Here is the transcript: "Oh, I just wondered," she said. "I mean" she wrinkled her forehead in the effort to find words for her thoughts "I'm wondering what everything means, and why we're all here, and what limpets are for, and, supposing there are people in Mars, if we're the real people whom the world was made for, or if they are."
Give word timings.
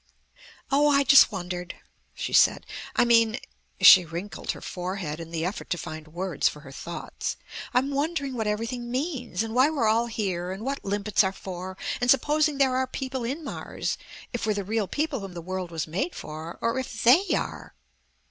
"Oh, 0.71 0.87
I 0.89 1.03
just 1.03 1.31
wondered," 1.31 1.75
she 2.15 2.33
said. 2.33 2.65
"I 2.95 3.05
mean" 3.05 3.37
she 3.81 4.03
wrinkled 4.03 4.49
her 4.53 4.59
forehead 4.59 5.19
in 5.19 5.29
the 5.29 5.45
effort 5.45 5.69
to 5.69 5.77
find 5.77 6.07
words 6.07 6.47
for 6.47 6.61
her 6.61 6.71
thoughts 6.71 7.37
"I'm 7.71 7.91
wondering 7.91 8.33
what 8.33 8.47
everything 8.47 8.89
means, 8.89 9.43
and 9.43 9.53
why 9.53 9.69
we're 9.69 9.87
all 9.87 10.07
here, 10.07 10.51
and 10.51 10.65
what 10.65 10.83
limpets 10.83 11.23
are 11.23 11.31
for, 11.31 11.77
and, 12.01 12.09
supposing 12.09 12.57
there 12.57 12.75
are 12.77 12.87
people 12.87 13.23
in 13.23 13.43
Mars, 13.43 13.99
if 14.33 14.47
we're 14.47 14.55
the 14.55 14.63
real 14.63 14.87
people 14.87 15.19
whom 15.19 15.35
the 15.35 15.39
world 15.39 15.69
was 15.69 15.85
made 15.85 16.15
for, 16.15 16.57
or 16.63 16.79
if 16.79 17.03
they 17.03 17.35
are." 17.35 17.75